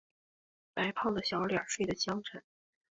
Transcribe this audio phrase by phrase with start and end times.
[0.73, 2.41] 白胖的小脸睡的香沉